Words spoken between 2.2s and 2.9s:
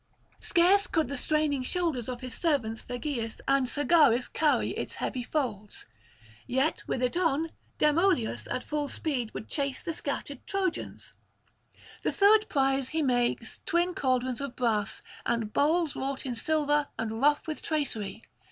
his servants